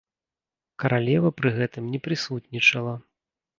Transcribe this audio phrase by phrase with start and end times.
[0.83, 2.99] Каралева пры гэтым не прысутнічала.